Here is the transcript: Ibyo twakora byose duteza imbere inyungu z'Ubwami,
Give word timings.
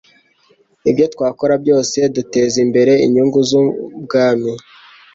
Ibyo 0.89 1.05
twakora 1.13 1.53
byose 1.63 1.97
duteza 2.15 2.57
imbere 2.65 2.93
inyungu 3.05 3.37
z'Ubwami, 3.49 4.51